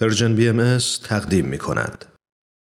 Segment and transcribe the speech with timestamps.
[0.00, 2.04] Persian BM تقدیم می کند.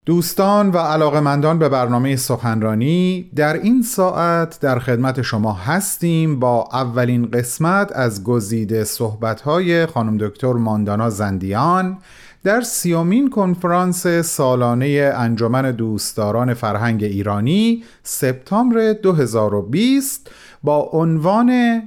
[0.07, 7.31] دوستان و علاقمندان به برنامه سخنرانی در این ساعت در خدمت شما هستیم با اولین
[7.31, 11.99] قسمت از گزیده صحبت‌های خانم دکتر ماندانا زندیان
[12.45, 20.31] در سی‌ومین کنفرانس سالانه انجمن دوستداران فرهنگ ایرانی سپتامبر 2020
[20.63, 21.83] با عنوان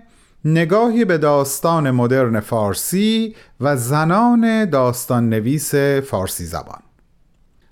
[0.45, 6.79] نگاهی به داستان مدرن فارسی و زنان داستان نویس فارسی زبان.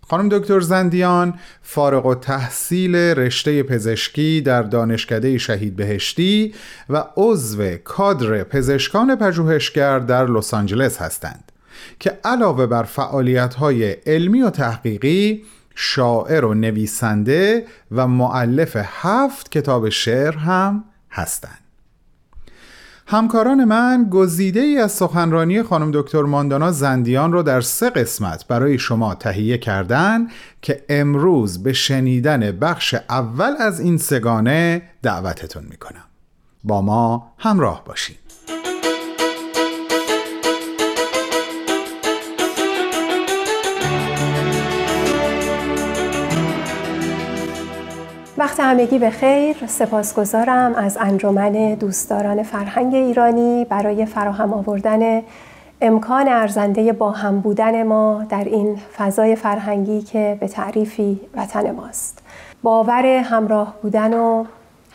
[0.10, 6.54] خانم دکتر زندیان فارغ و تحصیل رشته پزشکی در دانشکده شهید بهشتی
[6.90, 11.52] و عضو کادر پزشکان پژوهشگر در لس آنجلس هستند
[12.00, 15.44] که علاوه بر فعالیت‌های علمی و تحقیقی
[15.76, 21.67] شاعر و نویسنده و معلف هفت کتاب شعر هم هستند.
[23.10, 28.80] همکاران من گزیده ای از سخنرانی خانم دکتر ماندانا زندیان رو در سه قسمت برای
[28.80, 30.28] شما تهیه کردن
[30.62, 36.04] که امروز به شنیدن بخش اول از این سگانه دعوتتون می‌کنم.
[36.64, 38.27] با ما همراه باشید
[48.68, 49.56] همگی به خیر.
[49.68, 55.22] سپاسگزارم از انجمن دوستداران فرهنگ ایرانی برای فراهم آوردن
[55.82, 62.24] امکان ارزنده با هم بودن ما در این فضای فرهنگی که به تعریفی وطن ماست.
[62.64, 64.46] باور همراه بودن و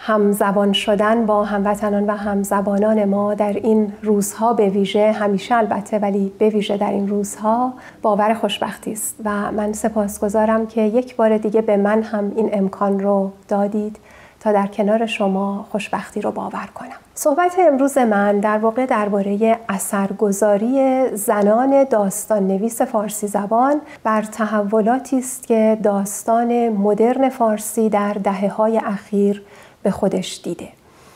[0.04, 6.32] همزبان شدن با هموطنان و همزبانان ما در این روزها به ویژه همیشه البته ولی
[6.38, 7.72] به ویژه در این روزها
[8.02, 9.16] باور خوشبختی است.
[9.24, 13.96] و من سپاسگزارم که یک بار دیگه به من هم این امکان رو دادید
[14.40, 16.98] تا در کنار شما خوشبختی رو باور کنم.
[17.14, 25.46] صحبت امروز من در واقع درباره اثرگذاری زنان داستان نویس فارسی زبان بر تحولاتی است
[25.46, 29.42] که داستان مدرن فارسی در دهه های اخیر
[29.82, 30.68] به خودش دیده.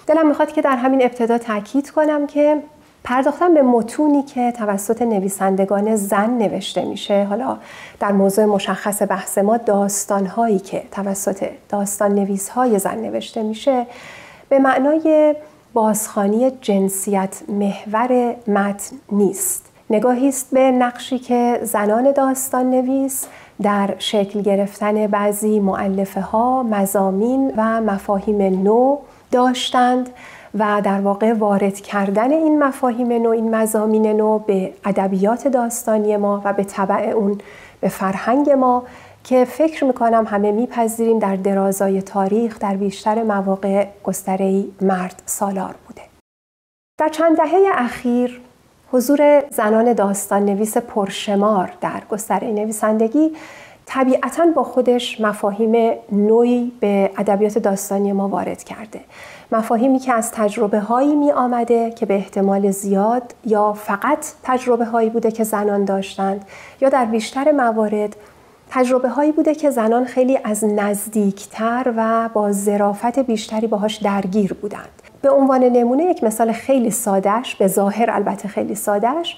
[0.07, 2.63] دلم می‌خواد که در همین ابتدا تاکید کنم که
[3.05, 7.57] پرداختن به متونی که توسط نویسندگان زن نوشته میشه حالا
[8.01, 13.87] در موضوع مشخص بحث ما داستانهایی که توسط داستان نویس های زن نوشته میشه
[14.49, 15.35] به معنای
[15.77, 19.67] بازخانی جنسیت محور متن نیست.
[19.91, 23.27] نگاهی است به نقشی که زنان داستان نویس
[23.63, 28.99] در شکل گرفتن بعضی معلفه ها، مزامین و مفاهیم نو
[29.31, 30.11] داشتند
[30.59, 36.43] و در واقع وارد کردن این مفاهیم نو این مزامین نو به ادبیات داستانی ما
[36.45, 37.41] و به طبع اون
[37.81, 38.83] به فرهنگ ما
[39.27, 46.03] که فکر می‌کنم همه میپذیریم در درازای تاریخ در بیشتر مواقع گستره مرد سالار بوده.
[46.99, 48.41] در چند دهه اخیر
[48.93, 53.33] حضور زنان داستان نویس پرشمار در گستره نویسندگی
[53.87, 59.01] طبیعتا با خودش مفاهیم نوعی به ادبیات داستانی ما وارد کرده.
[59.53, 65.11] مفاهیمی که از تجربه هایی می آمده که به احتمال زیاد یا فقط تجربه هایی
[65.11, 66.45] بوده که زنان داشتند
[66.81, 68.17] یا در بیشتر موارد
[68.71, 75.03] تجربه هایی بوده که زنان خیلی از نزدیکتر و با ظرافت بیشتری باهاش درگیر بودند.
[75.23, 79.37] به عنوان نمونه یک مثال خیلی سادهش به ظاهر البته خیلی سادهش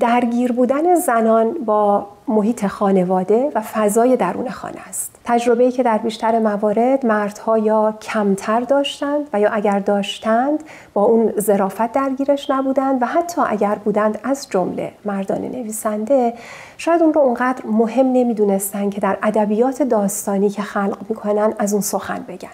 [0.00, 5.16] درگیر بودن زنان با محیط خانواده و فضای درون خانه است.
[5.24, 10.62] تجربه‌ای که در بیشتر موارد مردها یا کمتر داشتند و یا اگر داشتند
[10.94, 16.34] با اون ظرافت درگیرش نبودند و حتی اگر بودند از جمله مردان نویسنده
[16.78, 21.82] شاید اون رو اونقدر مهم نمی‌دونستند که در ادبیات داستانی که خلق می‌کنن از اون
[21.82, 22.48] سخن بگن.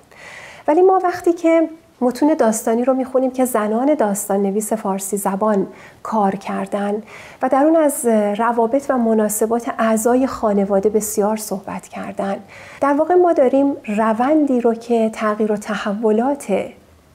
[0.68, 1.68] ولی ما وقتی که
[2.00, 5.66] متون داستانی رو می‌خونیم که زنان داستان نویس فارسی زبان
[6.02, 7.02] کار کردن
[7.42, 8.06] و در اون از
[8.38, 12.36] روابط و مناسبات اعضای خانواده بسیار صحبت کردن.
[12.80, 16.52] در واقع ما داریم روندی رو که تغییر و تحولات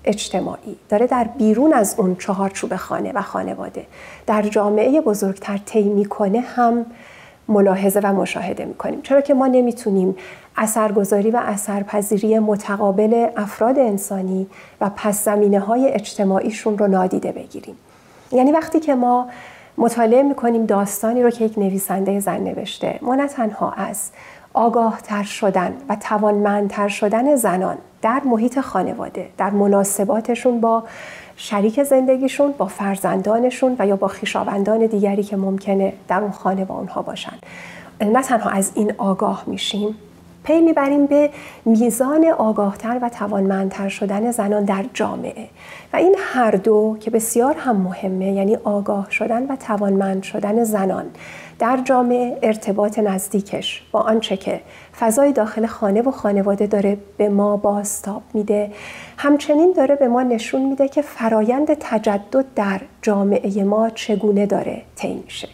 [0.06, 3.86] اجتماعی داره در بیرون از اون چهارچوب خانه و خانواده
[4.28, 6.86] در جامعه بزرگتر طی می‌کنه هم
[7.48, 9.02] ملاحظه و مشاهده می‌کنیم.
[9.02, 10.16] چرا که ما نمی‌تونیم
[10.58, 14.48] اثرگذاری و اثرپذیری متقابل افراد انسانی
[14.82, 17.76] و پس زمینه های اجتماعیشون رو نادیده بگیریم.
[18.32, 19.28] یعنی وقتی که ما
[19.78, 24.10] مطالعه می‌کنیم داستانی رو که یک نویسنده زن نوشته ما نه تنها از
[24.54, 30.84] آگاه تر شدن و توانمندتر شدن زنان در محیط خانواده در مناسباتشون با
[31.38, 36.76] شریک زندگیشون با فرزندانشون و یا با خویشاوندان دیگری که ممکنه در اون خانه با
[36.76, 37.38] اونها باشن.
[38.02, 39.96] نه تنها از این آگاه میشیم
[40.44, 41.30] پی می‌بریم به
[41.66, 45.50] میزان آگاهتر و توانمندتر شدن زنان در جامعه.
[45.94, 51.06] و این هر دو که بسیار هم مهمه یعنی آگاه شدن و توانمند شدن زنان
[51.60, 54.62] در جامعه ارتباط نزدیکش با آنچه که
[55.00, 58.72] فضای داخل خانه و خانواده داره به ما باستاب میده.
[59.18, 65.14] همچنین داره به ما نشون میده که فرایند تجدد در جامعه ما چگونه داره طی
[65.14, 65.48] میشه.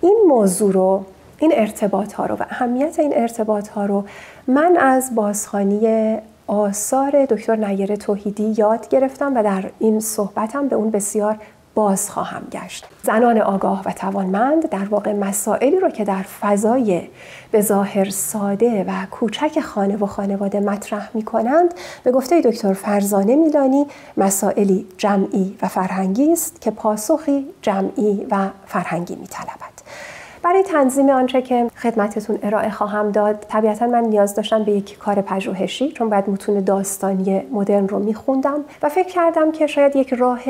[0.00, 1.04] این موضوع رو
[1.38, 4.04] این ارتباط ها رو و اهمیت این ارتباط ها رو
[4.46, 6.16] من از بازخانی
[6.46, 11.38] آثار دکتر نیر توحیدی یاد گرفتم و در این صحبتم به اون بسیار
[11.76, 17.02] باز خواهم گشت زنان آگاه و توانمند در واقع مسائلی رو که در فضای
[17.50, 21.74] به ظاهر ساده و کوچک خانه و خانواده مطرح می کنند
[22.04, 23.86] به گفته دکتر فرزانه میلانی
[24.16, 29.75] مسائلی جمعی و فرهنگی است که پاسخی جمعی و فرهنگی می طلبد.
[30.46, 35.20] برای تنظیم آنچه که خدمتتون ارائه خواهم داد طبیعتا من نیاز داشتم به یک کار
[35.20, 40.40] پژوهشی چون باید متون داستانی مدرن رو میخوندم و فکر کردم که شاید یک راه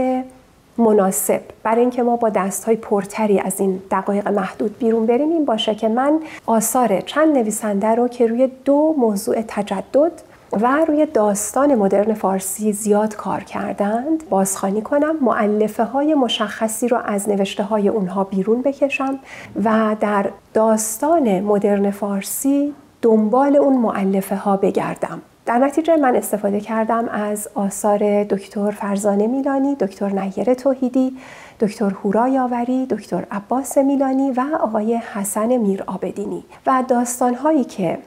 [0.79, 2.33] مناسب برای اینکه ما با
[2.67, 7.89] های پرتری از این دقایق محدود بیرون بریم این باشه که من آثار چند نویسنده
[7.89, 10.13] رو که روی دو موضوع تجدد
[10.53, 14.29] و روی داستان مدرن فارسی زیاد کار کردند.
[14.29, 19.19] بازخانی کنم معلفه های مشخصی رو از نوشته های اونها بیرون بکشم
[19.65, 25.23] و در داستان مدرن فارسی دنبال اون معلفه ها بگردم.
[25.47, 31.17] در نتیجه من استفاده کردم از آثار دکتر فرزانه میلانی، دکتر نیر توحیدی،
[31.61, 37.99] دکتر هورا یاوری، دکتر عباس میلانی و آقای حسن میر آبدینی و داستانهایی که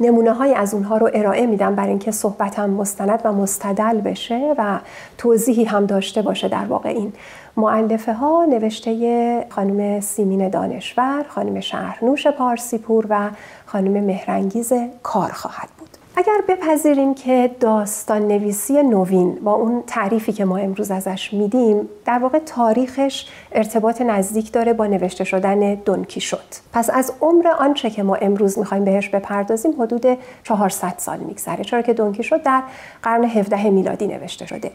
[0.00, 4.78] نمونه های از اونها رو ارائه میدم برای اینکه صحبتم مستند و مستدل بشه و
[5.18, 7.12] توضیحی هم داشته باشه در واقع این
[7.56, 13.30] معلفه ها نوشته خانم سیمین دانشور، خانم شهرنوش پارسیپور و
[13.66, 15.73] خانم مهرنگیز کار خواهد.
[16.16, 22.18] اگر بپذیریم که داستان نویسی نوین با اون تعریفی که ما امروز ازش میدیم در
[22.18, 28.02] واقع تاریخش ارتباط نزدیک داره با نوشته شدن دونکی شد پس از عمر آنچه که
[28.02, 31.64] ما امروز می‌خوایم بهش بپردازیم حدود 400 سال میگذره.
[31.64, 32.62] چرا که دونکی شد در
[33.02, 34.70] قرن 17 میلادی نوشته شده.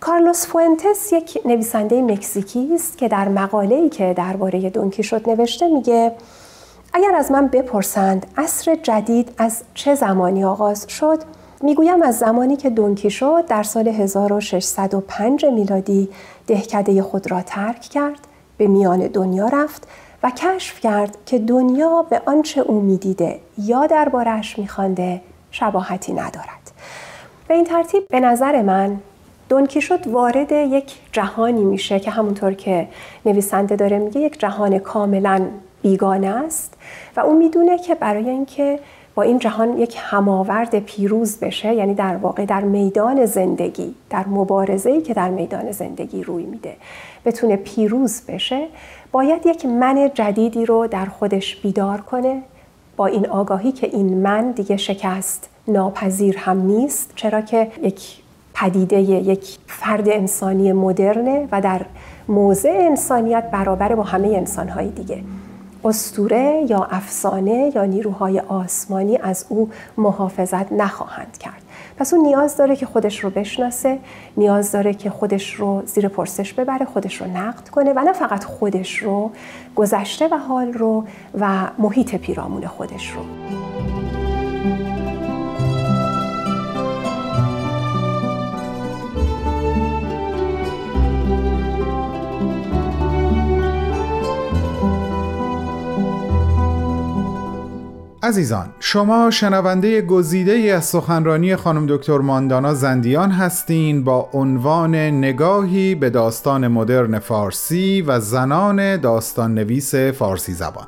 [0.00, 6.12] کارلوس فوئنتس یک نویسنده مکزیکی است که در مقاله‌ای که درباره دونکی شد نوشته میگه
[6.92, 11.18] اگر از من بپرسند عصر جدید از چه زمانی آغاز شد؟
[11.62, 16.08] می‌گویم از زمانی که دونکی شد در سال 1605 میلادی
[16.46, 18.18] دهکده خود را ترک کرد
[18.58, 19.88] به میان دنیا رفت
[20.22, 25.20] و کشف کرد که دنیا به آنچه او می‌دیده یا دربارش میخوانده
[25.50, 26.70] شباهتی ندارد.
[27.48, 28.98] به این ترتیب به نظر من
[29.48, 32.88] دونکی شد وارد یک جهانی میشه که همونطور که
[33.26, 35.46] نویسنده داره میگه یک جهان کاملا
[35.82, 36.74] بیگانه است
[37.16, 38.78] و اون می‌دونه که برای اینکه
[39.14, 45.02] با این جهان یک هماورد پیروز بشه یعنی در واقع در میدان زندگی در مبارزه‌ای
[45.02, 46.76] که در میدان زندگی روی میده
[47.24, 48.66] بتونه پیروز بشه
[49.12, 52.42] باید یک من جدیدی رو در خودش بیدار کنه.
[52.96, 58.16] با این آگاهی که این من دیگه شکست ناپذیر هم نیست چرا که یک
[58.54, 61.80] پدیده یک فرد انسانی مدرنه و در
[62.28, 65.22] موضع انسانیت برابر با همه انسانهای دیگه.
[65.84, 71.62] استوره یا افسانه یا نیروهای آسمانی از او محافظت نخواهند کرد.
[71.98, 73.98] پس اون نیاز داره که خودش رو بشناسه
[74.36, 78.44] نیاز داره که خودش رو زیر پرسش ببره خودش رو نقد کنه و نه فقط
[78.44, 79.30] خودش رو
[79.76, 81.04] گذشته و حال رو
[81.40, 83.20] و محیط پیرامون خودش رو.
[98.30, 105.94] عزیزان شما شنونده گزیده ای از سخنرانی خانم دکتر ماندانا زندیان هستین با عنوان نگاهی
[105.94, 110.86] به داستان مدرن فارسی و زنان داستان نویس فارسی زبان.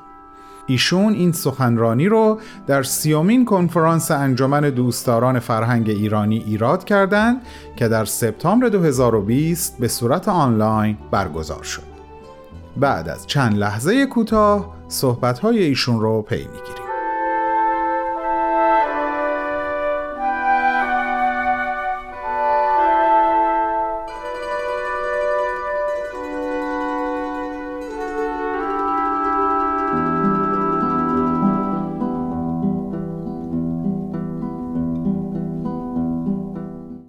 [0.67, 7.41] ایشون این سخنرانی رو در سیومین کنفرانس انجمن دوستداران فرهنگ ایرانی ایراد کردند
[7.77, 11.83] که در سپتامبر 2020 به صورت آنلاین برگزار شد.
[12.77, 16.82] بعد از چند لحظه کوتاه صحبت‌های ایشون رو پی می‌گیریم.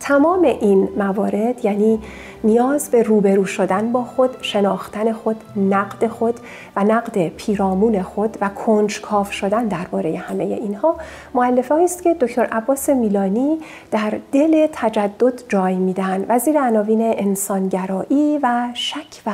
[0.03, 1.99] تمام این موارد یعنی
[2.43, 6.39] نیاز به روبرو شدن با خود، شناختن خود، نقد خود
[6.75, 10.95] و نقد پیرامون خود و کنجکاو شدن درباره همه اینها
[11.33, 13.57] معلفه است که دکتر عباس میلانی
[13.91, 19.31] در دل تجدد جای میدن و زیر عناوین انسانگرایی و شک و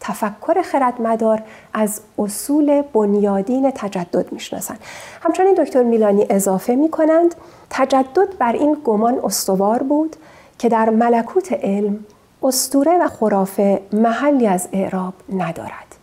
[0.00, 1.42] تفکر خردمدار
[1.74, 4.78] از اصول بنیادین تجدد می‌شناسند.
[5.22, 7.34] همچنین دکتر میلانی اضافه می کنند
[7.70, 10.16] تجدد بر این گمان استوار بود
[10.58, 12.04] که در ملکوت علم
[12.42, 15.94] استوره و خرافه محلی از اعراب ندارد.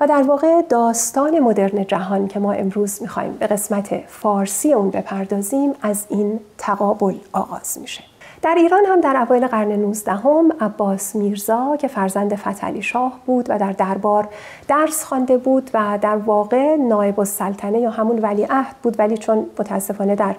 [0.00, 5.72] و در واقع داستان مدرن جهان که ما امروز می‌خوایم به قسمت فارسی اون بپردازیم
[5.82, 8.13] از این تقابل آغاز میشه.
[8.44, 13.46] در ایران هم در اوایل قرن 19 هم عباس میرزا که فرزند فتلی شاه بود
[13.48, 14.28] و در دربار
[14.68, 20.14] درس خوانده بود و در واقع نایب السلطنه یا همون ولیعهد بود ولی چون متاسفانه
[20.14, 20.34] در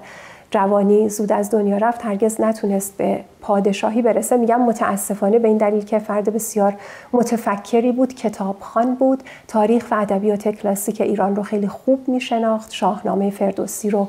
[0.51, 4.37] جوانی زود از دنیا رفت هرگز نتونست به پادشاهی برسه.
[4.37, 6.73] میگم متاسفانه به این دلیل که فرد بسیار
[7.13, 12.71] متفکری بود کتابخان بود تاریخ و ادبیات کلاسیک ایران رو خیلی خوب میشناخت.
[12.71, 14.07] شاهنامه فردوسی رو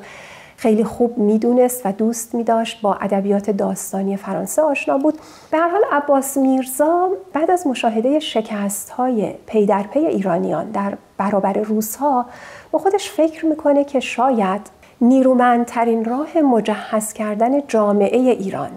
[0.57, 5.19] خیلی خوب می‌دونست و دوست میداشت با ادبیات داستانی فرانسه آشنا بود.
[5.51, 10.97] به هر حال عباس میرزا بعد از مشاهده شکست های پی در پی ایرانیان در
[11.19, 12.27] برابر روزها
[12.73, 14.61] با خودش فکر می‌کنه که شاید
[15.01, 18.71] نیرومندترین راه مجهز کردن جامعه ایران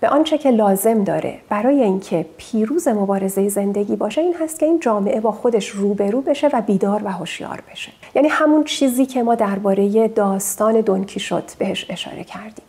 [0.00, 1.38] به آنچه که لازم داره.
[1.48, 6.50] برای اینکه پیروز مبارزه زندگی باشه این هست که این جامعه با خودش روبرو بشه
[6.52, 7.92] و بیدار و هوشیار بشه.
[8.14, 12.64] یعنی همون چیزی که ما درباره داستان دونکی شد بهش اشاره کردیم.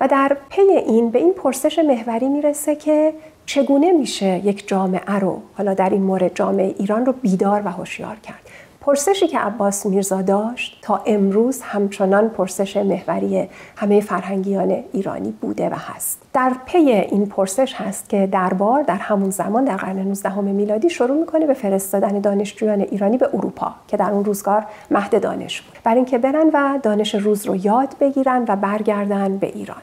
[0.00, 3.12] و در پی این به این پرسش محوری می‌رسه که
[3.46, 8.16] چگونه میشه یک جامعه رو حالا در این مورد جامعه ایران رو بیدار و هوشیار
[8.16, 8.47] کرد.
[8.88, 15.74] پرسشی که عباس میرزا داشت تا امروز همچنان پرسش محوری همه فرهنگیان ایرانی بوده و
[15.74, 16.22] هست.
[16.32, 21.20] در پی این پرسش هست که دربار در همون زمان در قرن 19 میلادی شروع
[21.20, 25.78] می‌کنه به فرستادن دانشجویان ایرانی به اروپا که در اون روزگار مهد دانش بود.
[25.84, 29.82] برای اینکه برن و دانش روز رو یاد بگیرن و برگردن به ایران.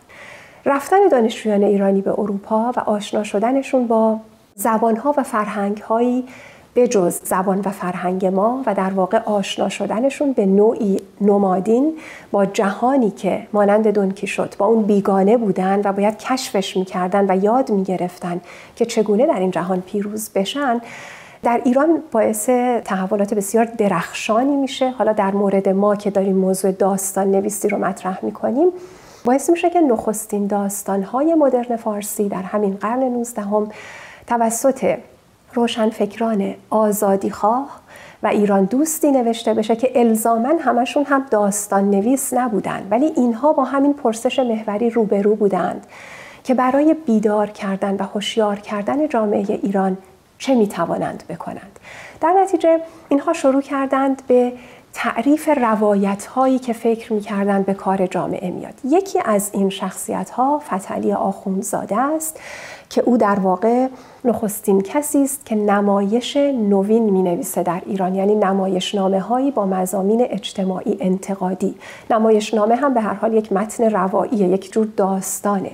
[0.66, 4.20] رفتن دانشجویان ایرانی به اروپا و آشنا شدنشون با
[4.56, 6.28] زبانها و فرهنگهایی
[6.76, 11.94] به جز زبان و فرهنگ ما و در واقع آشنا شدنشون به نوعی نمادین
[12.32, 17.44] با جهانی که مانند دونکی شد با اون بیگانه بودن و باید کشفش می‌کردن و
[17.44, 18.42] یاد می‌گرفتن
[18.76, 20.82] که چگونه در این جهان پیروز بشن.
[21.44, 22.50] در ایران باعث
[22.86, 24.90] تحولات بسیار درخشانی میشه.
[24.90, 28.68] حالا در مورد ما که داریم موضوع داستان نویسی رو مطرح می‌کنیم
[29.26, 33.70] باعث میشه که نخستین داستانهای مدرن فارسی در همین قرن 19 هم
[34.28, 34.98] توسط
[35.56, 37.80] روشنفکران آزادیخواه
[38.24, 42.88] و ایران دوستی نوشته بشه که الزامن همشون هم داستان نویس نبودن.
[42.92, 45.88] ولی اینها با همین پرسش محوری روبرو بودند
[46.44, 49.98] که برای بیدار کردن و هوشیار کردن جامعه ایران
[50.38, 51.80] چه می‌توانند بکنند.
[52.22, 54.54] در نتیجه اینها شروع کردند به
[54.94, 58.74] تعریف روایت هایی که فکر می‌کردند به کار جامعه میاد.
[58.84, 62.40] یکی از این شخصیت ها فتلی آخوندزاده است
[62.90, 63.88] که او در واقع
[64.26, 69.66] نخستین کسی است که نمایش نوین می نویسه در ایران یعنی نمایش نامه هایی با
[69.66, 71.76] مزامین اجتماعی انتقادی.
[72.10, 75.72] نمایش نامه هم به هر حال یک متن رواییه یک جور داستانه.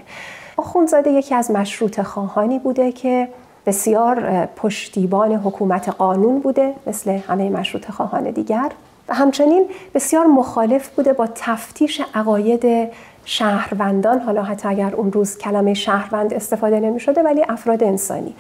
[0.58, 3.27] آخونزاده یکی از مشروط خواهانی بوده که
[3.65, 8.72] بسیار پشتیبان حکومت قانون بوده مثل همه مشروط خواهان دیگر.
[9.10, 12.89] و همچنین بسیار مخالف بوده با تفتیش عقاید
[13.25, 14.20] شهروندان.
[14.20, 18.36] حالا حتی اگر اون روز کلمه شهروند استفاده نمی شده ولی افراد انسانی.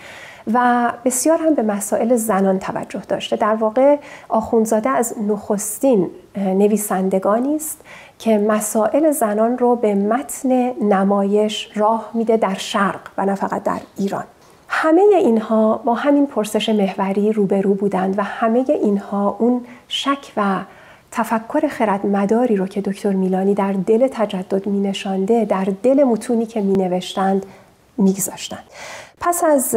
[0.53, 3.35] و بسیار هم به مسائل زنان توجه داشته.
[3.35, 3.97] در واقع
[4.29, 7.81] آخونزاده از نخستین نویسندگانی است
[8.19, 10.49] که مسائل زنان رو به متن
[10.81, 14.23] نمایش راه میده در شرق و نه فقط در ایران.
[14.73, 20.59] همه اینها با همین پرسش محوری روبرو بودند و همه اینها اون شک و
[21.11, 26.61] تفکر خردمداری رو که دکتر میلانی در دل تجدد می نشانده در دل متونی که
[26.61, 27.45] می نوشتند
[27.97, 28.63] می گذاشتند.
[29.19, 29.75] پس از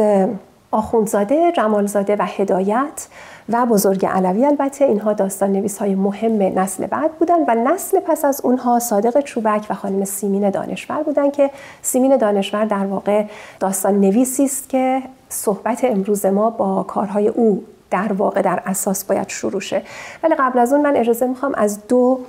[0.75, 3.07] آخوندزاده، جمالزاده و هدایت
[3.49, 4.45] و بزرگ علوی.
[4.45, 9.19] البته اینها داستان نویس های مهم نسل بعد بودن و نسل پس از اونها صادق
[9.19, 11.49] چوبک و خانم سیمین دانشور بودن که
[11.81, 13.25] سیمین دانشور در واقع
[13.59, 19.29] داستان نویسی است که صحبت امروز ما با کارهای او در واقع در اساس باید
[19.29, 19.81] شروع شه.
[20.23, 22.19] ولی قبل از اون من اجازه می‌خوام از دو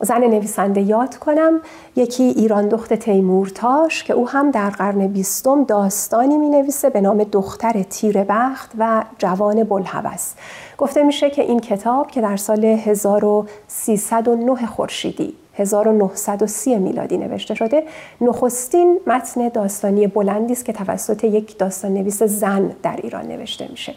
[0.00, 1.60] زن نویسنده یاد کنم.
[1.96, 7.24] یکی ایران دخت تیمورتاش که او هم در قرن بیستم داستانی می نویسه به نام
[7.24, 10.34] دختر تیر بخت و جوان بلحوث
[10.78, 17.84] گفته میشه که این کتاب که در سال 1309 خورشیدی 1930 میلادی نوشته شده
[18.20, 23.94] نخستین متن داستانی بلندی است که توسط یک داستان نویس زن در ایران نوشته میشه.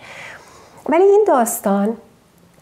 [0.89, 1.97] ولی این داستان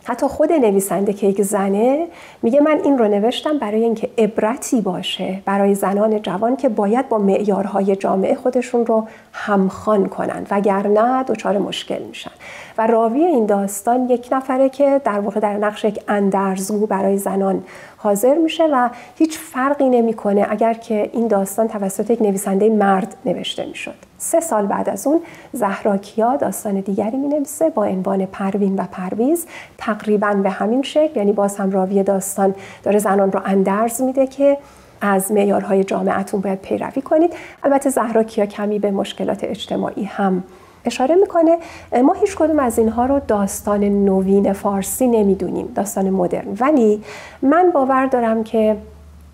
[0.04, 2.08] حتی خود نویسنده که یک زنه
[2.42, 7.18] میگه من این رو نوشتم برای اینکه عبرتی باشه برای زنان جوان که باید با
[7.18, 12.32] معیارهای جامعه خودشون رو همخوان کنند وگرنه دچار مشکل میشن.
[12.78, 17.64] و راوی این داستان یک نفره که در واقع در نقش یک اندرزگو برای زنان
[18.04, 23.66] حاضر میشه و هیچ فرقی نمی‌کنه اگر که این داستان توسط یک نویسنده مرد نوشته
[23.66, 23.96] می‌شد.
[24.18, 25.22] سه سال بعد از اون
[25.54, 29.46] زهراکیا داستان دیگری می نویسه با عنوان پروین و پرویز
[29.78, 34.58] تقریبا به همین شکل یعنی باز هم راوی داستان داره زنان رو اندرز میده که
[35.02, 37.34] از معیارهای جامعتون باید پیروی کنید.
[37.64, 40.44] البته زهراکیا کمی به مشکلات اجتماعی هم
[40.86, 41.58] اشاره می‌کنه
[42.04, 46.58] ما هیچ کدوم از اینها رو داستان نوین فارسی نمی‌دونیم داستان مدرن.
[46.60, 47.04] ولی
[47.42, 48.78] من باور دارم که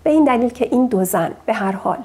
[0.04, 1.98] به این دلیل که این دو زن به هر حال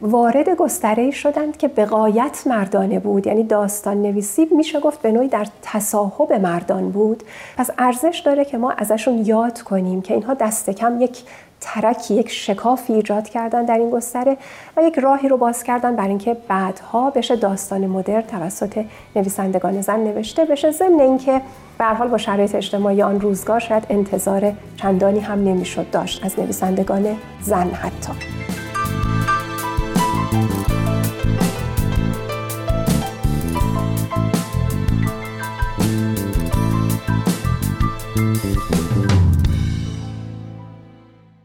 [0.00, 5.28] وارد گستره شدند که به قایت مردانه بود یعنی داستان نویسی میشه گفت به نوعی
[5.28, 7.22] در تصاحب مردان بود.
[7.56, 11.22] پس ارزش داره که ما ازشون یاد کنیم که اینها دست کم یک
[11.60, 14.36] ترکی یک شکافی ایجاد کردن در این گستره
[14.76, 18.84] و یک راهی رو باز کردن برای اینکه بعدها بشه داستان مدرن توسط
[19.16, 20.70] نویسندگان زن نوشته بشه.
[20.70, 21.40] ضمن اینکه
[21.78, 27.16] به حال با شرایط اجتماعی آن روزگار شاید انتظار چندانی هم نمی‌شد داشت از نویسندگان
[27.40, 28.39] زن حتی.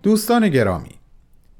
[0.05, 0.95] دوستان گرامی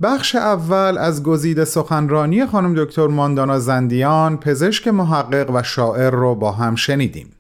[0.02, 6.52] بخش اول از گزیده سخنرانی خانم دکتر ماندانا زندیان پزشک محقق و شاعر رو با
[6.52, 7.32] هم شنیدیم.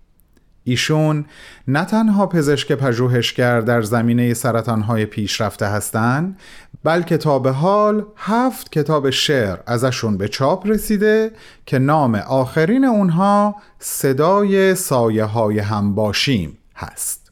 [0.63, 1.25] ایشون
[1.67, 6.39] نه تنها پزشک پژوهشگر در زمینه سرطانهای پیشرفته هستند
[6.83, 11.31] بلکه تا به حال هفت کتاب شعر ازشون به چاپ رسیده
[11.65, 17.24] که نام آخرین اونها صدای سایه های هم باشیم هست.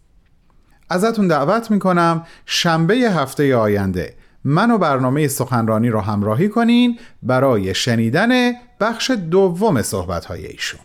[0.89, 8.51] ازتون دعوت می‌کنم شنبه هفته آینده من و برنامه سخنرانی را همراهی کنین برای شنیدن
[8.79, 10.79] بخش دوم صحبت ایشون.